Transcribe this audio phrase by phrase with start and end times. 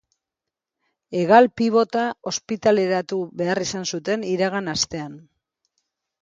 [1.19, 5.15] Hegal-pibota ospitaleratu behar izan zuten iragan astean.